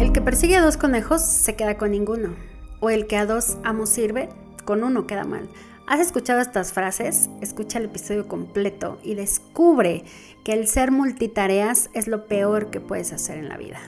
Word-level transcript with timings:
El 0.00 0.12
que 0.12 0.20
persigue 0.20 0.54
a 0.54 0.62
dos 0.62 0.76
conejos 0.76 1.22
se 1.22 1.56
queda 1.56 1.76
con 1.76 1.90
ninguno. 1.90 2.36
O 2.78 2.88
el 2.88 3.08
que 3.08 3.16
a 3.16 3.26
dos 3.26 3.56
amos 3.64 3.88
sirve, 3.88 4.28
con 4.64 4.84
uno 4.84 5.08
queda 5.08 5.24
mal. 5.24 5.48
¿Has 5.88 5.98
escuchado 5.98 6.40
estas 6.40 6.72
frases? 6.72 7.28
Escucha 7.40 7.78
el 7.78 7.86
episodio 7.86 8.28
completo 8.28 9.00
y 9.02 9.16
descubre 9.16 10.04
que 10.44 10.52
el 10.52 10.68
ser 10.68 10.92
multitareas 10.92 11.90
es 11.94 12.06
lo 12.06 12.28
peor 12.28 12.70
que 12.70 12.80
puedes 12.80 13.12
hacer 13.12 13.38
en 13.38 13.48
la 13.48 13.56
vida. 13.56 13.80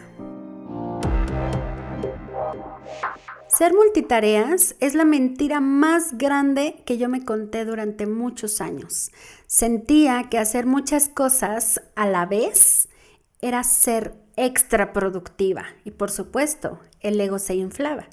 Ser 3.47 3.73
multitareas 3.73 4.75
es 4.81 4.97
la 4.97 5.05
mentira 5.05 5.61
más 5.61 6.19
grande 6.19 6.83
que 6.87 6.99
yo 6.99 7.09
me 7.09 7.25
conté 7.25 7.65
durante 7.65 8.09
muchos 8.09 8.61
años. 8.61 9.13
Sentía 9.47 10.25
que 10.29 10.39
hacer 10.39 10.67
muchas 10.67 11.09
cosas 11.09 11.81
a 11.95 12.09
la 12.09 12.27
vez 12.27 12.89
era 13.43 13.63
ser 13.63 14.15
extra 14.45 14.93
productiva 14.93 15.67
y 15.85 15.91
por 15.91 16.11
supuesto 16.11 16.81
el 17.01 17.21
ego 17.21 17.39
se 17.39 17.55
inflaba. 17.55 18.07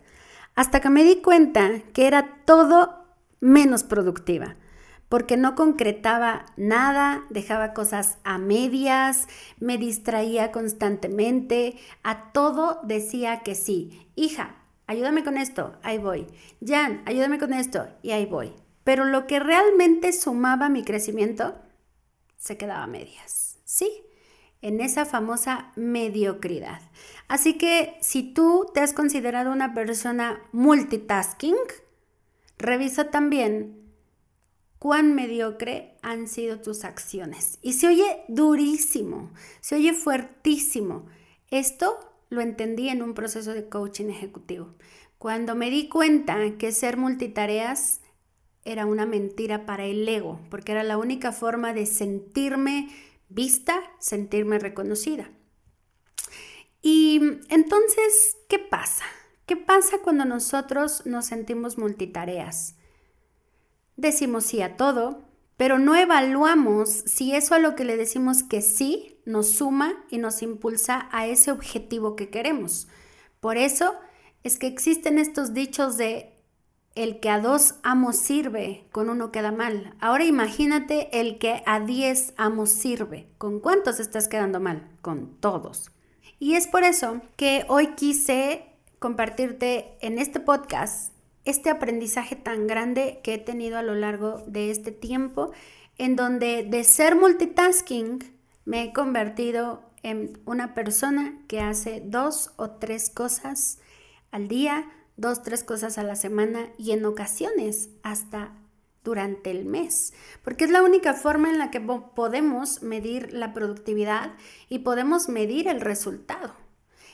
Hasta 0.56 0.80
que 0.80 0.90
me 0.90 1.04
di 1.04 1.22
cuenta 1.22 1.82
que 1.94 2.08
era 2.08 2.44
todo 2.46 3.06
menos 3.40 3.84
productiva 3.84 4.56
porque 5.10 5.38
no 5.38 5.56
concretaba 5.56 6.46
nada, 6.58 7.24
dejaba 7.30 7.74
cosas 7.74 8.18
a 8.24 8.38
medias, 8.38 9.28
me 9.60 9.78
distraía 9.78 10.52
constantemente, 10.52 11.78
a 12.04 12.32
todo 12.34 12.82
decía 12.84 13.42
que 13.42 13.56
sí. 13.56 14.10
Hija, 14.16 14.56
ayúdame 14.86 15.24
con 15.24 15.38
esto, 15.38 15.78
ahí 15.82 15.98
voy. 15.98 16.28
Jan, 16.66 17.04
ayúdame 17.06 17.40
con 17.40 17.54
esto, 17.54 17.88
y 18.02 18.12
ahí 18.12 18.26
voy. 18.26 18.54
Pero 18.84 19.06
lo 19.06 19.28
que 19.28 19.40
realmente 19.40 20.12
sumaba 20.12 20.70
mi 20.70 20.84
crecimiento 20.84 21.56
se 22.38 22.58
quedaba 22.58 22.84
a 22.84 22.88
medias. 22.88 23.60
Sí, 23.64 24.04
en 24.62 24.82
esa 24.82 25.06
famosa 25.06 25.72
mediocridad. 25.76 26.82
Así 27.28 27.58
que 27.58 27.98
si 28.02 28.24
tú 28.24 28.70
te 28.74 28.80
has 28.80 28.94
considerado 28.94 29.52
una 29.52 29.74
persona 29.74 30.42
multitasking, 30.52 31.56
revisa 32.58 33.12
también 33.12 33.88
cuán 34.80 35.14
mediocre 35.14 35.96
han 36.02 36.28
sido 36.28 36.60
tus 36.60 36.84
acciones. 36.84 37.60
Y 37.62 37.74
se 37.74 37.88
oye 37.88 38.24
durísimo, 38.28 39.32
se 39.62 39.76
oye 39.76 39.94
fuertísimo. 39.94 41.06
Esto 41.50 41.98
lo 42.30 42.42
entendí 42.42 42.90
en 42.90 43.02
un 43.02 43.14
proceso 43.14 43.54
de 43.54 43.70
coaching 43.70 44.10
ejecutivo. 44.10 44.76
Cuando 45.18 45.56
me 45.56 45.70
di 45.70 45.90
cuenta 45.90 46.38
que 46.58 46.72
ser 46.72 46.98
multitareas 46.98 48.02
era 48.66 48.86
una 48.86 49.06
mentira 49.06 49.66
para 49.66 49.86
el 49.86 50.08
ego, 50.08 50.40
porque 50.50 50.74
era 50.74 50.84
la 50.84 50.98
única 50.98 51.32
forma 51.32 51.74
de 51.74 51.86
sentirme 51.86 52.90
vista, 53.30 53.82
sentirme 54.00 54.60
reconocida. 54.60 55.30
Y 56.82 57.20
entonces, 57.50 58.38
¿qué 58.48 58.60
pasa? 58.60 59.04
¿Qué 59.46 59.56
pasa 59.56 60.00
cuando 60.04 60.26
nosotros 60.26 61.06
nos 61.06 61.26
sentimos 61.26 61.78
multitareas? 61.78 62.76
Decimos 63.96 64.46
sí 64.46 64.62
a 64.62 64.78
todo, 64.78 65.26
pero 65.58 65.80
no 65.80 65.96
evaluamos 65.96 66.90
si 66.90 67.36
eso 67.36 67.56
a 67.56 67.60
lo 67.60 67.76
que 67.76 67.84
le 67.84 67.98
decimos 67.98 68.44
que 68.44 68.62
sí 68.62 69.20
nos 69.26 69.50
suma 69.50 70.06
y 70.10 70.20
nos 70.20 70.42
impulsa 70.44 71.10
a 71.12 71.28
ese 71.28 71.52
objetivo 71.52 72.16
que 72.16 72.30
queremos. 72.30 72.88
Por 73.40 73.58
eso 73.58 73.96
es 74.44 74.60
que 74.60 74.68
existen 74.68 75.18
estos 75.18 75.54
dichos 75.54 75.98
de 75.98 76.37
el 76.98 77.20
que 77.20 77.30
a 77.30 77.40
dos 77.40 77.76
amos 77.84 78.18
sirve, 78.18 78.86
con 78.92 79.10
uno 79.10 79.32
queda 79.32 79.52
mal. 79.52 79.94
Ahora 80.00 80.26
imagínate 80.26 81.20
el 81.20 81.38
que 81.38 81.62
a 81.68 81.80
diez 81.80 82.34
amos 82.38 82.72
sirve. 82.72 83.28
¿Con 83.38 83.60
cuántos 83.60 84.00
estás 84.00 84.28
quedando 84.28 84.60
mal? 84.60 84.90
Con 85.02 85.36
todos. 85.40 85.92
Y 86.40 86.56
es 86.56 86.68
por 86.68 86.84
eso 86.84 87.22
que 87.36 87.66
hoy 87.68 87.90
quise 87.96 88.66
compartirte 88.98 89.96
en 90.02 90.18
este 90.18 90.40
podcast 90.40 91.14
este 91.46 91.70
aprendizaje 91.70 92.36
tan 92.36 92.66
grande 92.66 93.22
que 93.24 93.36
he 93.36 93.38
tenido 93.38 93.78
a 93.78 93.84
lo 93.84 93.94
largo 93.94 94.44
de 94.48 94.72
este 94.72 94.92
tiempo, 94.92 95.52
en 95.98 96.16
donde 96.16 96.64
de 96.64 96.84
ser 96.84 97.16
multitasking 97.16 98.24
me 98.66 98.84
he 98.84 98.94
convertido 98.94 99.84
en 100.04 100.40
una 100.46 100.74
persona 100.74 101.40
que 101.48 101.62
hace 101.62 102.02
dos 102.04 102.52
o 102.58 102.72
tres 102.72 103.10
cosas 103.10 103.80
al 104.32 104.48
día, 104.48 104.92
dos, 105.18 105.44
tres 105.44 105.64
cosas 105.64 105.98
a 105.98 106.04
la 106.04 106.16
semana 106.16 106.70
y 106.78 106.92
en 106.92 107.06
ocasiones 107.06 107.90
hasta 108.04 108.54
durante 109.04 109.52
el 109.52 109.66
mes, 109.66 110.14
porque 110.44 110.66
es 110.66 110.70
la 110.70 110.84
única 110.84 111.14
forma 111.14 111.50
en 111.50 111.58
la 111.58 111.72
que 111.72 111.80
podemos 111.80 112.82
medir 112.84 113.34
la 113.34 113.54
productividad 113.54 114.34
y 114.70 114.80
podemos 114.80 115.30
medir 115.30 115.68
el 115.68 115.82
resultado. 115.82 116.54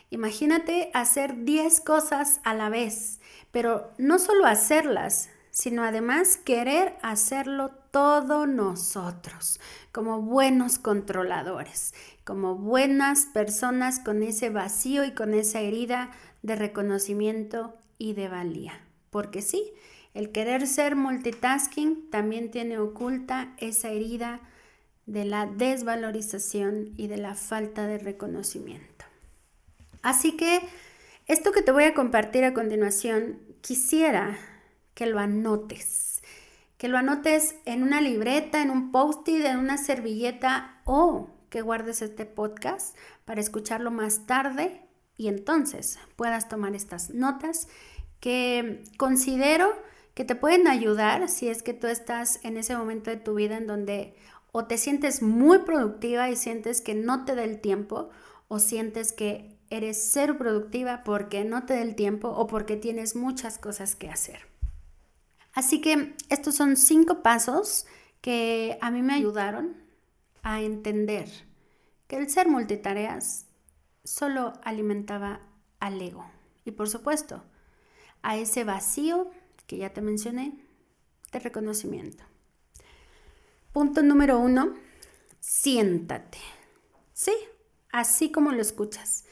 Imagínate 0.09 0.91
hacer 0.93 1.43
10 1.43 1.81
cosas 1.81 2.39
a 2.43 2.53
la 2.53 2.69
vez, 2.69 3.19
pero 3.51 3.91
no 3.97 4.19
solo 4.19 4.45
hacerlas, 4.45 5.29
sino 5.51 5.83
además 5.83 6.37
querer 6.37 6.95
hacerlo 7.03 7.69
todo 7.91 8.47
nosotros, 8.47 9.59
como 9.91 10.19
buenos 10.19 10.79
controladores, 10.79 11.93
como 12.25 12.55
buenas 12.55 13.27
personas 13.27 13.99
con 13.99 14.23
ese 14.23 14.49
vacío 14.49 15.03
y 15.03 15.11
con 15.11 15.35
esa 15.35 15.59
herida 15.59 16.09
de 16.43 16.55
reconocimiento 16.55 17.73
y 17.97 18.13
de 18.13 18.27
valía. 18.27 18.79
Porque 19.09 19.41
sí, 19.41 19.71
el 20.13 20.31
querer 20.31 20.67
ser 20.67 20.95
multitasking 20.95 22.09
también 22.11 22.51
tiene 22.51 22.77
oculta 22.77 23.55
esa 23.57 23.89
herida 23.89 24.41
de 25.07 25.25
la 25.25 25.47
desvalorización 25.47 26.93
y 26.95 27.07
de 27.07 27.17
la 27.17 27.33
falta 27.33 27.87
de 27.87 27.97
reconocimiento. 27.97 29.05
Así 30.01 30.33
que 30.33 30.61
esto 31.25 31.51
que 31.51 31.61
te 31.61 31.71
voy 31.71 31.85
a 31.85 31.93
compartir 31.93 32.43
a 32.43 32.53
continuación, 32.53 33.39
quisiera 33.61 34.37
que 34.93 35.07
lo 35.07 35.19
anotes, 35.19 36.21
que 36.77 36.89
lo 36.89 36.97
anotes 36.97 37.55
en 37.65 37.81
una 37.81 38.01
libreta, 38.01 38.61
en 38.61 38.69
un 38.69 38.91
post-it, 38.91 39.45
en 39.45 39.57
una 39.57 39.77
servilleta 39.77 40.81
o 40.83 41.29
que 41.49 41.61
guardes 41.61 42.01
este 42.01 42.25
podcast 42.25 42.95
para 43.25 43.39
escucharlo 43.39 43.89
más 43.91 44.25
tarde 44.25 44.81
y 45.17 45.27
entonces 45.27 45.99
puedas 46.15 46.49
tomar 46.49 46.75
estas 46.75 47.11
notas 47.11 47.67
que 48.19 48.83
considero 48.97 49.69
que 50.13 50.25
te 50.25 50.35
pueden 50.35 50.67
ayudar 50.67 51.27
si 51.29 51.49
es 51.49 51.63
que 51.63 51.73
tú 51.73 51.87
estás 51.87 52.39
en 52.43 52.57
ese 52.57 52.75
momento 52.75 53.09
de 53.09 53.17
tu 53.17 53.35
vida 53.35 53.57
en 53.57 53.67
donde 53.67 54.15
o 54.51 54.65
te 54.65 54.77
sientes 54.77 55.21
muy 55.21 55.59
productiva 55.59 56.29
y 56.29 56.35
sientes 56.35 56.81
que 56.81 56.93
no 56.93 57.25
te 57.25 57.35
da 57.35 57.43
el 57.43 57.59
tiempo 57.59 58.09
o 58.47 58.59
sientes 58.59 59.11
que 59.11 59.57
eres 59.69 60.01
ser 60.03 60.37
productiva 60.37 61.03
porque 61.03 61.43
no 61.43 61.65
te 61.65 61.73
da 61.73 61.81
el 61.81 61.95
tiempo 61.95 62.29
o 62.29 62.45
porque 62.45 62.77
tienes 62.77 63.15
muchas 63.15 63.57
cosas 63.57 63.95
que 63.95 64.09
hacer. 64.09 64.41
Así 65.53 65.81
que 65.81 66.15
estos 66.29 66.55
son 66.55 66.77
cinco 66.77 67.23
pasos 67.23 67.87
que 68.21 68.77
a 68.81 68.91
mí 68.91 69.01
me 69.01 69.13
ayudaron 69.13 69.75
a 70.43 70.61
entender 70.61 71.29
que 72.07 72.17
el 72.17 72.29
ser 72.29 72.47
multitareas 72.47 73.47
solo 74.03 74.53
alimentaba 74.63 75.41
al 75.79 76.01
ego. 76.01 76.25
Y 76.65 76.71
por 76.71 76.89
supuesto, 76.89 77.43
a 78.21 78.37
ese 78.37 78.63
vacío 78.63 79.29
que 79.67 79.77
ya 79.77 79.93
te 79.93 80.01
mencioné 80.01 80.53
de 81.31 81.39
reconocimiento. 81.39 82.23
Punto 83.71 84.03
número 84.03 84.39
uno, 84.39 84.75
siéntate. 85.39 86.37
Sí, 87.13 87.33
así 87.91 88.31
como 88.31 88.51
lo 88.51 88.61
escuchas. 88.61 89.25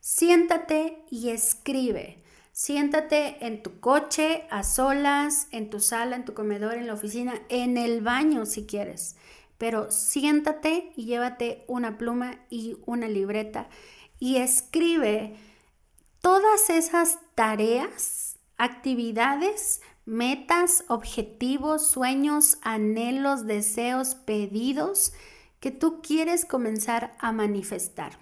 Siéntate 0.00 1.04
y 1.10 1.30
escribe. 1.30 2.22
Siéntate 2.52 3.44
en 3.46 3.62
tu 3.62 3.80
coche, 3.80 4.46
a 4.50 4.62
solas, 4.62 5.48
en 5.50 5.70
tu 5.70 5.80
sala, 5.80 6.16
en 6.16 6.24
tu 6.24 6.34
comedor, 6.34 6.74
en 6.74 6.86
la 6.86 6.94
oficina, 6.94 7.34
en 7.48 7.76
el 7.76 8.00
baño 8.00 8.46
si 8.46 8.66
quieres. 8.66 9.16
Pero 9.58 9.90
siéntate 9.90 10.92
y 10.96 11.04
llévate 11.04 11.64
una 11.66 11.98
pluma 11.98 12.38
y 12.50 12.76
una 12.86 13.08
libreta 13.08 13.68
y 14.18 14.36
escribe 14.36 15.36
todas 16.20 16.70
esas 16.70 17.18
tareas, 17.34 18.38
actividades, 18.56 19.80
metas, 20.04 20.84
objetivos, 20.88 21.86
sueños, 21.86 22.58
anhelos, 22.62 23.46
deseos, 23.46 24.14
pedidos 24.14 25.12
que 25.60 25.70
tú 25.70 26.00
quieres 26.02 26.44
comenzar 26.44 27.14
a 27.18 27.32
manifestar. 27.32 28.18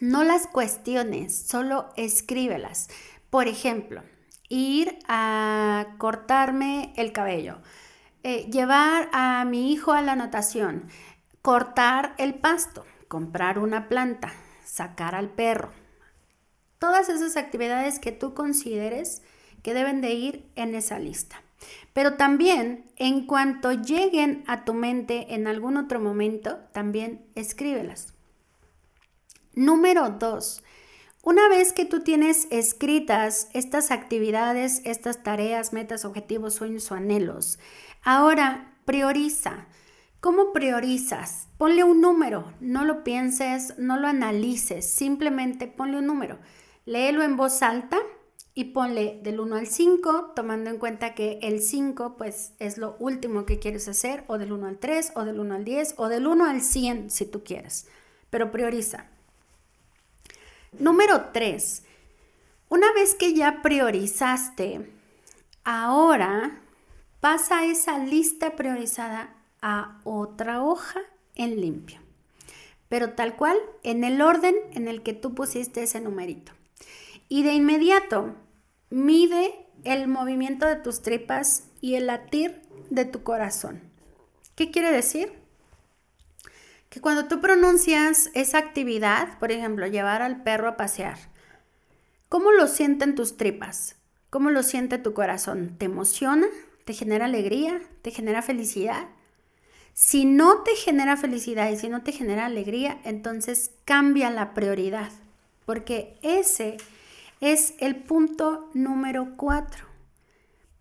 No 0.00 0.22
las 0.22 0.46
cuestiones, 0.46 1.36
solo 1.36 1.88
escríbelas. 1.96 2.88
Por 3.30 3.48
ejemplo, 3.48 4.02
ir 4.48 4.98
a 5.08 5.96
cortarme 5.98 6.92
el 6.96 7.12
cabello, 7.12 7.58
eh, 8.22 8.48
llevar 8.50 9.08
a 9.12 9.44
mi 9.44 9.72
hijo 9.72 9.92
a 9.92 10.02
la 10.02 10.16
natación, 10.16 10.88
cortar 11.42 12.14
el 12.18 12.34
pasto, 12.34 12.84
comprar 13.08 13.58
una 13.58 13.88
planta, 13.88 14.32
sacar 14.68 15.14
al 15.14 15.30
perro. 15.30 15.72
Todas 16.78 17.08
esas 17.08 17.36
actividades 17.36 17.98
que 17.98 18.12
tú 18.12 18.34
consideres 18.34 19.22
que 19.62 19.74
deben 19.74 20.00
de 20.00 20.12
ir 20.12 20.50
en 20.54 20.74
esa 20.74 20.98
lista. 20.98 21.42
Pero 21.92 22.14
también, 22.14 22.84
en 22.96 23.26
cuanto 23.26 23.72
lleguen 23.72 24.44
a 24.46 24.64
tu 24.64 24.74
mente 24.74 25.34
en 25.34 25.48
algún 25.48 25.76
otro 25.76 25.98
momento, 25.98 26.58
también 26.72 27.26
escríbelas. 27.34 28.12
Número 29.54 30.10
dos, 30.10 30.62
Una 31.24 31.48
vez 31.48 31.72
que 31.72 31.84
tú 31.84 32.00
tienes 32.00 32.46
escritas 32.50 33.48
estas 33.52 33.90
actividades, 33.90 34.80
estas 34.84 35.24
tareas, 35.24 35.72
metas, 35.72 36.04
objetivos, 36.04 36.54
sueños 36.54 36.90
o 36.92 36.94
anhelos, 36.94 37.58
ahora 38.02 38.76
prioriza. 38.84 39.66
¿Cómo 40.20 40.52
priorizas? 40.52 41.46
Ponle 41.58 41.84
un 41.84 42.00
número, 42.00 42.52
no 42.58 42.84
lo 42.84 43.04
pienses, 43.04 43.78
no 43.78 44.00
lo 44.00 44.08
analices, 44.08 44.84
simplemente 44.84 45.68
ponle 45.68 45.98
un 45.98 46.06
número. 46.06 46.40
Léelo 46.86 47.22
en 47.22 47.36
voz 47.36 47.62
alta 47.62 47.98
y 48.52 48.64
ponle 48.64 49.20
del 49.22 49.38
1 49.38 49.54
al 49.54 49.68
5, 49.68 50.32
tomando 50.34 50.70
en 50.70 50.78
cuenta 50.78 51.14
que 51.14 51.38
el 51.42 51.62
5 51.62 52.16
pues 52.16 52.50
es 52.58 52.78
lo 52.78 52.96
último 52.98 53.46
que 53.46 53.60
quieres 53.60 53.86
hacer, 53.86 54.24
o 54.26 54.38
del 54.38 54.50
1 54.50 54.66
al 54.66 54.78
3, 54.78 55.12
o 55.14 55.24
del 55.24 55.38
1 55.38 55.54
al 55.54 55.64
10, 55.64 55.94
o 55.98 56.08
del 56.08 56.26
1 56.26 56.46
al 56.46 56.62
100 56.62 57.10
si 57.10 57.24
tú 57.24 57.44
quieres, 57.44 57.86
pero 58.28 58.50
prioriza. 58.50 59.06
Número 60.80 61.26
3. 61.32 61.84
Una 62.70 62.92
vez 62.92 63.14
que 63.14 63.34
ya 63.34 63.62
priorizaste, 63.62 64.90
ahora 65.62 66.58
pasa 67.20 67.66
esa 67.66 68.00
lista 68.00 68.56
priorizada 68.56 69.37
a 69.62 70.00
otra 70.04 70.62
hoja 70.62 71.00
en 71.34 71.60
limpio, 71.60 72.00
pero 72.88 73.10
tal 73.14 73.36
cual 73.36 73.56
en 73.82 74.04
el 74.04 74.20
orden 74.20 74.54
en 74.72 74.88
el 74.88 75.02
que 75.02 75.12
tú 75.12 75.34
pusiste 75.34 75.82
ese 75.82 76.00
numerito. 76.00 76.52
Y 77.28 77.42
de 77.42 77.52
inmediato 77.52 78.34
mide 78.90 79.66
el 79.84 80.08
movimiento 80.08 80.66
de 80.66 80.76
tus 80.76 81.02
tripas 81.02 81.64
y 81.80 81.94
el 81.94 82.06
latir 82.06 82.62
de 82.90 83.04
tu 83.04 83.22
corazón. 83.22 83.82
¿Qué 84.54 84.70
quiere 84.70 84.90
decir? 84.90 85.38
que 86.88 87.00
cuando 87.00 87.26
tú 87.26 87.40
pronuncias 87.40 88.30
esa 88.34 88.58
actividad, 88.58 89.38
por 89.38 89.52
ejemplo, 89.52 89.86
llevar 89.86 90.22
al 90.22 90.42
perro 90.42 90.68
a 90.68 90.76
pasear, 90.76 91.18
¿cómo 92.28 92.50
lo 92.50 92.66
sienten 92.66 93.14
tus 93.14 93.36
tripas? 93.36 93.96
¿Cómo 94.30 94.50
lo 94.50 94.62
siente 94.62 94.98
tu 94.98 95.12
corazón? 95.12 95.76
¿Te 95.78 95.86
emociona? 95.86 96.46
¿Te 96.84 96.94
genera 96.94 97.26
alegría? 97.26 97.80
¿Te 98.02 98.10
genera 98.10 98.42
felicidad? 98.42 99.08
Si 100.00 100.24
no 100.24 100.62
te 100.62 100.76
genera 100.76 101.16
felicidad 101.16 101.68
y 101.70 101.76
si 101.76 101.88
no 101.88 102.02
te 102.04 102.12
genera 102.12 102.46
alegría, 102.46 103.00
entonces 103.02 103.72
cambia 103.84 104.30
la 104.30 104.54
prioridad, 104.54 105.10
porque 105.66 106.16
ese 106.22 106.76
es 107.40 107.74
el 107.80 107.96
punto 107.96 108.70
número 108.74 109.30
cuatro. 109.36 109.86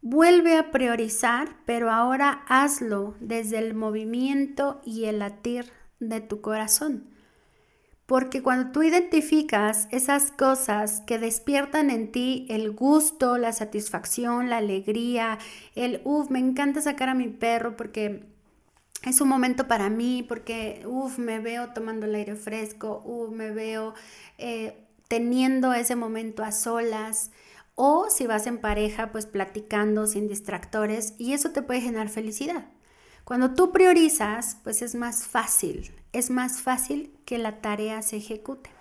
Vuelve 0.04 0.56
a 0.56 0.70
priorizar, 0.70 1.50
pero 1.66 1.90
ahora 1.90 2.44
hazlo 2.48 3.16
desde 3.20 3.58
el 3.58 3.74
movimiento 3.74 4.82
y 4.86 5.06
el 5.06 5.18
latir 5.18 5.72
de 6.00 6.22
tu 6.22 6.40
corazón. 6.42 7.10
Porque 8.06 8.44
cuando 8.44 8.72
tú 8.72 8.84
identificas 8.84 9.88
esas 9.90 10.30
cosas 10.30 11.02
que 11.08 11.18
despiertan 11.18 11.90
en 11.90 12.12
ti 12.12 12.46
el 12.52 12.70
gusto, 12.70 13.40
la 13.40 13.52
satisfacción, 13.52 14.52
la 14.52 14.58
alegría, 14.58 15.40
el, 15.74 16.02
uff, 16.04 16.30
me 16.30 16.38
encanta 16.38 16.82
sacar 16.82 17.10
a 17.10 17.16
mi 17.16 17.30
perro 17.30 17.76
porque 17.76 18.37
es 19.10 19.22
un 19.22 19.30
momento 19.30 19.68
para 19.68 19.90
mí, 19.90 20.26
porque, 20.28 20.84
uff, 20.86 21.18
me 21.18 21.40
veo 21.40 21.70
tomando 21.74 22.06
el 22.06 22.16
aire 22.16 22.36
fresco, 22.36 23.02
uff, 23.06 23.32
me 23.32 23.52
veo 23.52 23.94
eh, 24.38 24.86
teniendo 25.08 25.74
ese 25.74 25.96
momento 25.96 26.44
a 26.44 26.52
solas. 26.52 27.32
O 27.76 28.10
si 28.10 28.26
vas 28.28 28.48
en 28.48 28.60
pareja, 28.60 29.12
pues 29.12 29.26
platicando 29.26 30.08
sin 30.08 30.28
distractores 30.28 31.14
y 31.18 31.34
eso 31.34 31.52
te 31.52 31.62
puede 31.62 31.82
generar 31.82 32.10
felicidad. 32.10 32.66
Cuando 33.24 33.54
tú 33.54 33.72
priorizas, 33.72 34.58
pues 34.64 34.82
es 34.82 34.96
más 34.96 35.28
fácil, 35.28 35.94
es 36.12 36.30
más 36.30 36.62
fácil 36.62 37.14
que 37.26 37.38
la 37.38 37.62
tarea 37.62 38.02
se 38.02 38.18
ejecute. 38.18 38.72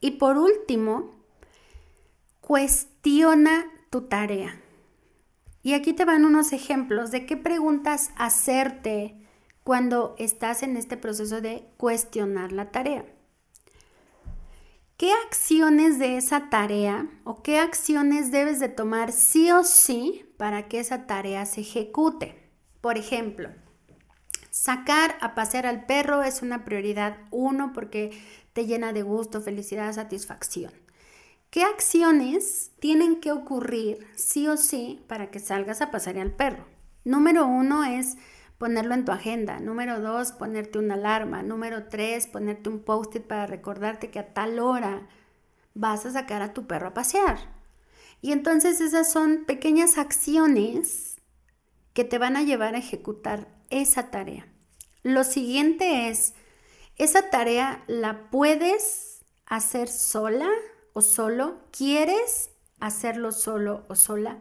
Y 0.00 0.12
por 0.12 0.38
último, 0.38 1.16
cuestiona 2.40 3.66
tu 3.90 4.02
tarea. 4.02 4.60
Y 5.68 5.74
aquí 5.74 5.92
te 5.92 6.06
van 6.06 6.24
unos 6.24 6.54
ejemplos 6.54 7.10
de 7.10 7.26
qué 7.26 7.36
preguntas 7.36 8.08
hacerte 8.16 9.20
cuando 9.64 10.14
estás 10.16 10.62
en 10.62 10.78
este 10.78 10.96
proceso 10.96 11.42
de 11.42 11.68
cuestionar 11.76 12.52
la 12.52 12.70
tarea. 12.70 13.04
¿Qué 14.96 15.12
acciones 15.26 15.98
de 15.98 16.16
esa 16.16 16.48
tarea 16.48 17.10
o 17.24 17.42
qué 17.42 17.58
acciones 17.58 18.32
debes 18.32 18.60
de 18.60 18.70
tomar 18.70 19.12
sí 19.12 19.50
o 19.50 19.62
sí 19.62 20.24
para 20.38 20.68
que 20.68 20.80
esa 20.80 21.06
tarea 21.06 21.44
se 21.44 21.60
ejecute? 21.60 22.50
Por 22.80 22.96
ejemplo, 22.96 23.50
sacar 24.48 25.18
a 25.20 25.34
pasear 25.34 25.66
al 25.66 25.84
perro 25.84 26.22
es 26.22 26.40
una 26.40 26.64
prioridad 26.64 27.18
uno 27.30 27.74
porque 27.74 28.18
te 28.54 28.64
llena 28.64 28.94
de 28.94 29.02
gusto, 29.02 29.42
felicidad, 29.42 29.92
satisfacción. 29.92 30.72
¿Qué 31.50 31.64
acciones 31.64 32.72
tienen 32.78 33.20
que 33.20 33.32
ocurrir 33.32 34.06
sí 34.16 34.46
o 34.48 34.58
sí 34.58 35.02
para 35.08 35.30
que 35.30 35.40
salgas 35.40 35.80
a 35.80 35.90
pasear 35.90 36.18
al 36.18 36.30
perro? 36.30 36.66
Número 37.04 37.46
uno 37.46 37.84
es 37.84 38.18
ponerlo 38.58 38.92
en 38.92 39.06
tu 39.06 39.12
agenda. 39.12 39.58
Número 39.58 39.98
dos, 39.98 40.32
ponerte 40.32 40.78
una 40.78 40.94
alarma. 40.94 41.42
Número 41.42 41.88
tres, 41.88 42.26
ponerte 42.26 42.68
un 42.68 42.80
post-it 42.80 43.22
para 43.22 43.46
recordarte 43.46 44.10
que 44.10 44.18
a 44.18 44.34
tal 44.34 44.58
hora 44.58 45.08
vas 45.72 46.04
a 46.04 46.12
sacar 46.12 46.42
a 46.42 46.52
tu 46.52 46.66
perro 46.66 46.88
a 46.88 46.94
pasear. 46.94 47.38
Y 48.20 48.32
entonces 48.32 48.82
esas 48.82 49.10
son 49.10 49.46
pequeñas 49.46 49.96
acciones 49.96 51.16
que 51.94 52.04
te 52.04 52.18
van 52.18 52.36
a 52.36 52.42
llevar 52.42 52.74
a 52.74 52.78
ejecutar 52.78 53.48
esa 53.70 54.10
tarea. 54.10 54.46
Lo 55.02 55.24
siguiente 55.24 56.10
es, 56.10 56.34
esa 56.96 57.30
tarea 57.30 57.84
la 57.86 58.28
puedes 58.30 59.24
hacer 59.46 59.88
sola 59.88 60.50
o 60.92 61.02
solo, 61.02 61.58
quieres 61.70 62.50
hacerlo 62.80 63.32
solo 63.32 63.84
o 63.88 63.94
sola, 63.94 64.38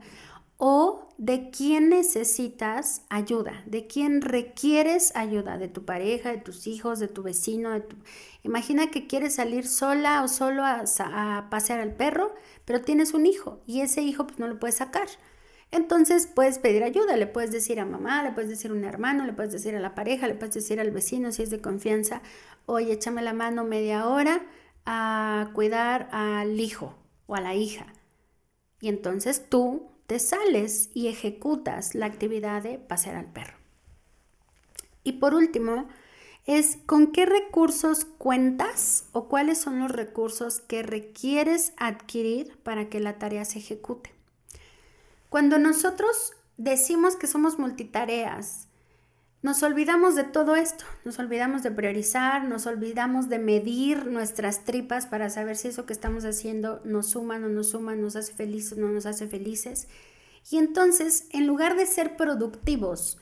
o 0.57 1.07
de 1.17 1.49
quién 1.51 1.89
necesitas 1.89 3.03
ayuda, 3.09 3.63
de 3.65 3.88
quién 3.88 4.21
requieres 4.21 5.15
ayuda, 5.15 5.57
de 5.57 5.67
tu 5.67 5.85
pareja, 5.85 6.31
de 6.31 6.38
tus 6.38 6.67
hijos, 6.67 6.99
de 6.99 7.07
tu 7.07 7.23
vecino. 7.23 7.71
Imagina 8.44 8.89
que 8.89 9.07
quieres 9.07 9.35
salir 9.35 9.67
sola 9.67 10.23
o 10.23 10.27
solo 10.27 10.63
a, 10.63 10.83
a, 10.99 11.49
pasear 11.49 11.79
al 11.79 11.94
perro, 11.94 12.33
pero 12.65 12.81
tienes 12.81 13.13
un 13.13 13.25
hijo 13.25 13.61
y 13.67 13.81
ese 13.81 14.01
hijo 14.01 14.25
pues, 14.25 14.39
no 14.39 14.47
lo 14.47 14.59
puedes 14.59 14.75
sacar. 14.75 15.07
Entonces 15.69 16.27
puedes 16.27 16.59
pedir 16.59 16.83
ayuda, 16.83 17.17
le 17.17 17.27
puedes 17.27 17.51
decir 17.51 17.79
a 17.79 17.85
mamá, 17.85 18.23
le 18.23 18.31
puedes 18.31 18.50
decir 18.50 18.71
a 18.71 18.73
un 18.73 18.85
hermano, 18.85 19.25
le 19.25 19.33
puedes 19.33 19.51
decir 19.51 19.75
a 19.75 19.79
la 19.79 19.95
pareja, 19.95 20.27
le 20.27 20.33
puedes 20.33 20.55
decir 20.55 20.79
al 20.79 20.91
vecino 20.91 21.31
si 21.31 21.43
es 21.43 21.50
de 21.50 21.59
confianza, 21.59 22.21
oye, 22.65 22.93
échame 22.93 23.21
la 23.21 23.33
mano 23.33 23.63
media 23.63 24.07
hora 24.07 24.41
a 24.88 25.51
cuidar 25.54 26.07
al 26.13 26.60
hijo 26.60 26.95
o 27.27 27.36
a 27.36 27.41
la 27.41 27.53
hija. 27.53 27.94
Y 28.79 28.88
entonces 28.88 29.50
tú 29.50 29.91
te 30.08 30.17
sales 30.17 30.89
y 30.94 31.10
ejecutas 31.10 31.94
la 31.94 32.06
actividad 32.06 32.63
de 32.63 32.79
pasear 32.79 33.17
al 33.17 33.32
perro. 33.32 33.58
Y 35.03 35.13
por 35.13 35.36
último, 35.36 35.88
es 36.46 36.77
con 36.86 37.12
qué 37.12 37.25
recursos 37.25 38.06
cuentas 38.06 39.10
o 39.12 39.27
cuáles 39.27 39.58
son 39.58 39.79
los 39.79 39.91
recursos 39.91 40.62
que 40.62 40.84
requieres 40.84 41.74
adquirir 41.75 42.58
para 42.63 42.88
que 42.88 43.01
la 43.01 43.20
tarea 43.20 43.44
se 43.44 43.60
ejecute. 43.60 44.13
Cuando 45.27 45.60
nosotros 45.60 46.32
decimos 46.56 47.17
que 47.17 47.27
somos 47.27 47.60
multitareas, 47.60 48.66
nos 49.41 49.62
olvidamos 49.62 50.15
de 50.15 50.24
todo 50.24 50.56
esto, 50.56 50.84
nos 51.06 51.20
olvidamos 51.20 51.63
de 51.63 51.72
priorizar, 51.72 52.44
nos 52.44 52.65
olvidamos 52.65 53.29
de 53.29 53.39
medir 53.39 54.08
nuestras 54.08 54.65
tripas 54.65 55.06
para 55.06 55.29
saber 55.29 55.56
si 55.56 55.67
eso 55.67 55.86
que 55.86 55.94
estamos 55.94 56.25
haciendo 56.25 56.82
nos 56.84 57.12
suma, 57.12 57.38
no 57.38 57.48
nos 57.48 57.70
suma, 57.70 57.96
nos 57.96 58.15
hace 58.15 58.34
felices, 58.34 58.74
o 58.74 58.82
no 58.82 58.89
nos 58.89 59.06
hace 59.06 59.27
felices. 59.27 59.88
Y 60.50 60.58
entonces, 60.58 61.27
en 61.32 61.46
lugar 61.46 61.75
de 61.75 61.86
ser 61.86 62.17
productivos, 62.17 63.20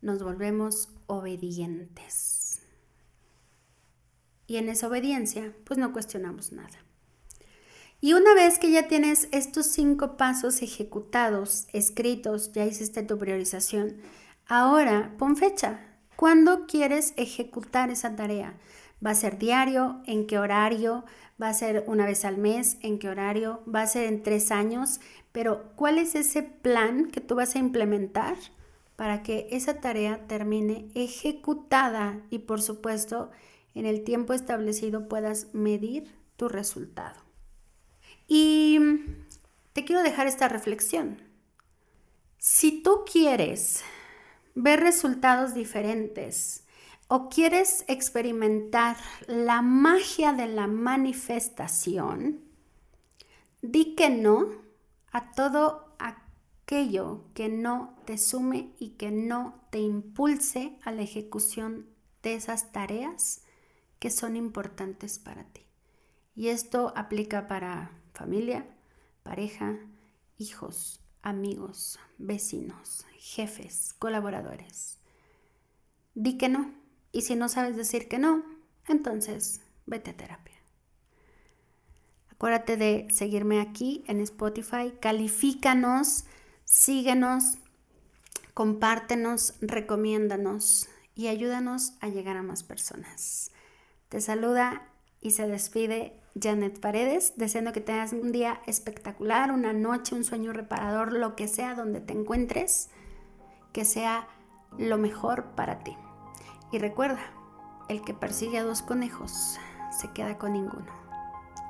nos 0.00 0.22
volvemos 0.22 0.88
obedientes. 1.06 2.60
Y 4.46 4.56
en 4.56 4.68
esa 4.68 4.88
obediencia, 4.88 5.54
pues 5.64 5.78
no 5.78 5.92
cuestionamos 5.92 6.52
nada. 6.52 6.84
Y 8.00 8.12
una 8.12 8.34
vez 8.34 8.58
que 8.58 8.70
ya 8.70 8.86
tienes 8.86 9.28
estos 9.32 9.66
cinco 9.66 10.16
pasos 10.16 10.62
ejecutados, 10.62 11.66
escritos, 11.72 12.52
ya 12.52 12.66
hiciste 12.66 13.02
tu 13.02 13.18
priorización, 13.18 13.96
ahora 14.46 15.14
pon 15.18 15.36
fecha. 15.36 15.80
¿Cuándo 16.16 16.66
quieres 16.66 17.12
ejecutar 17.16 17.90
esa 17.90 18.14
tarea? 18.16 18.54
¿Va 19.04 19.10
a 19.10 19.14
ser 19.14 19.38
diario? 19.38 20.00
¿En 20.06 20.26
qué 20.26 20.38
horario? 20.38 21.04
¿Va 21.42 21.48
a 21.48 21.54
ser 21.54 21.84
una 21.86 22.06
vez 22.06 22.24
al 22.24 22.38
mes? 22.38 22.78
¿En 22.80 22.98
qué 22.98 23.08
horario? 23.08 23.62
¿Va 23.72 23.82
a 23.82 23.86
ser 23.86 24.04
en 24.04 24.22
tres 24.22 24.50
años? 24.50 25.00
Pero 25.32 25.72
¿cuál 25.74 25.98
es 25.98 26.14
ese 26.14 26.42
plan 26.42 27.10
que 27.10 27.20
tú 27.20 27.34
vas 27.34 27.56
a 27.56 27.58
implementar 27.58 28.36
para 28.96 29.22
que 29.22 29.48
esa 29.50 29.80
tarea 29.80 30.26
termine 30.28 30.88
ejecutada 30.94 32.20
y 32.30 32.38
por 32.38 32.62
supuesto 32.62 33.30
en 33.74 33.86
el 33.86 34.04
tiempo 34.04 34.32
establecido 34.32 35.08
puedas 35.08 35.52
medir 35.52 36.14
tu 36.36 36.48
resultado? 36.48 37.20
Y 38.28 38.78
te 39.72 39.84
quiero 39.84 40.02
dejar 40.02 40.28
esta 40.28 40.48
reflexión. 40.48 41.20
Si 42.38 42.82
tú 42.82 43.04
quieres 43.10 43.82
ver 44.54 44.80
resultados 44.80 45.54
diferentes 45.54 46.64
o 47.08 47.28
quieres 47.28 47.84
experimentar 47.86 48.96
la 49.26 49.62
magia 49.62 50.32
de 50.32 50.46
la 50.46 50.66
manifestación, 50.66 52.40
di 53.62 53.94
que 53.94 54.10
no 54.10 54.46
a 55.12 55.32
todo 55.32 55.94
aquello 55.98 57.24
que 57.34 57.48
no 57.48 57.94
te 58.04 58.18
sume 58.18 58.74
y 58.78 58.90
que 58.90 59.10
no 59.10 59.60
te 59.70 59.78
impulse 59.78 60.78
a 60.82 60.92
la 60.92 61.02
ejecución 61.02 61.86
de 62.22 62.34
esas 62.34 62.72
tareas 62.72 63.42
que 63.98 64.10
son 64.10 64.36
importantes 64.36 65.18
para 65.18 65.44
ti. 65.44 65.62
Y 66.34 66.48
esto 66.48 66.92
aplica 66.96 67.46
para 67.46 67.92
familia, 68.12 68.66
pareja, 69.22 69.78
hijos, 70.36 71.03
amigos, 71.24 71.98
vecinos, 72.18 73.04
jefes, 73.18 73.94
colaboradores. 73.98 74.98
Di 76.14 76.36
que 76.38 76.48
no. 76.48 76.72
Y 77.10 77.22
si 77.22 77.34
no 77.34 77.48
sabes 77.48 77.76
decir 77.76 78.08
que 78.08 78.18
no, 78.18 78.44
entonces 78.86 79.62
vete 79.86 80.10
a 80.10 80.16
terapia. 80.16 80.54
Acuérdate 82.30 82.76
de 82.76 83.08
seguirme 83.10 83.60
aquí 83.60 84.04
en 84.06 84.20
Spotify, 84.20 84.92
califícanos, 85.00 86.24
síguenos, 86.64 87.58
compártenos, 88.52 89.54
recomiéndanos 89.60 90.88
y 91.14 91.28
ayúdanos 91.28 91.94
a 92.00 92.08
llegar 92.08 92.36
a 92.36 92.42
más 92.42 92.64
personas. 92.64 93.50
Te 94.08 94.20
saluda 94.20 94.88
y 95.20 95.30
se 95.30 95.48
despide 95.48 96.20
Janet 96.40 96.80
Paredes, 96.80 97.34
deseando 97.36 97.72
que 97.72 97.80
tengas 97.80 98.12
un 98.12 98.32
día 98.32 98.60
espectacular, 98.66 99.52
una 99.52 99.72
noche, 99.72 100.14
un 100.14 100.24
sueño 100.24 100.52
reparador, 100.52 101.12
lo 101.12 101.36
que 101.36 101.48
sea 101.48 101.74
donde 101.74 102.00
te 102.00 102.12
encuentres, 102.12 102.90
que 103.72 103.84
sea 103.84 104.26
lo 104.76 104.98
mejor 104.98 105.52
para 105.54 105.80
ti. 105.80 105.96
Y 106.72 106.78
recuerda, 106.78 107.20
el 107.88 108.02
que 108.02 108.14
persigue 108.14 108.58
a 108.58 108.64
dos 108.64 108.82
conejos 108.82 109.58
se 109.90 110.10
queda 110.12 110.38
con 110.38 110.54
ninguno. 110.54 110.86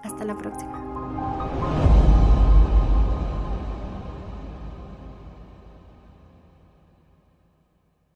Hasta 0.03 0.25
la 0.25 0.37
próxima. 0.37 2.24